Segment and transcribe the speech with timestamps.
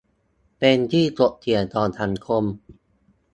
[0.59, 2.43] เป็นที่ถกเถียงของสังคม